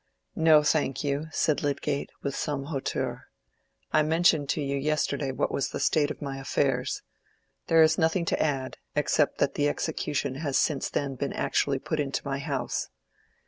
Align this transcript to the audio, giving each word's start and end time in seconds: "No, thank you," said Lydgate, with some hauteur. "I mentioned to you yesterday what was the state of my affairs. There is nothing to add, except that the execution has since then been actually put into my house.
"No, 0.35 0.63
thank 0.63 1.03
you," 1.03 1.27
said 1.31 1.61
Lydgate, 1.61 2.09
with 2.23 2.35
some 2.35 2.63
hauteur. 2.63 3.27
"I 3.93 4.01
mentioned 4.01 4.49
to 4.49 4.59
you 4.59 4.75
yesterday 4.75 5.31
what 5.31 5.51
was 5.51 5.69
the 5.69 5.79
state 5.79 6.09
of 6.09 6.23
my 6.23 6.39
affairs. 6.39 7.03
There 7.67 7.83
is 7.83 7.99
nothing 7.99 8.25
to 8.25 8.41
add, 8.41 8.77
except 8.95 9.37
that 9.37 9.53
the 9.53 9.69
execution 9.69 10.33
has 10.41 10.57
since 10.57 10.89
then 10.89 11.13
been 11.13 11.33
actually 11.33 11.77
put 11.77 11.99
into 11.99 12.25
my 12.25 12.39
house. 12.39 12.87